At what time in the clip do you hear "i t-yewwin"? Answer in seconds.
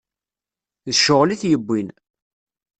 1.33-1.89